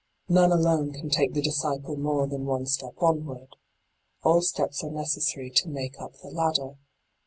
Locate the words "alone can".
0.51-1.11